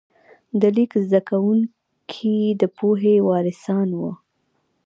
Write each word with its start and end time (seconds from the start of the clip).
د 0.61 0.61
لیک 0.75 0.91
زده 1.07 1.21
کوونکي 1.29 2.35
د 2.61 2.63
پوهې 2.77 3.15
وارثان 3.29 3.87
وو. 3.99 4.11